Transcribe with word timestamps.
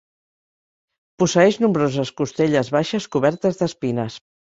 Posseeix 1.23 1.59
nombroses 1.63 2.11
costelles 2.21 2.71
baixes 2.77 3.07
cobertes 3.17 3.61
d'espines. 3.61 4.17